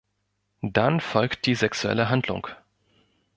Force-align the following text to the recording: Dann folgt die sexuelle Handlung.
Dann 0.63 0.99
folgt 0.99 1.45
die 1.45 1.53
sexuelle 1.53 2.09
Handlung. 2.09 2.47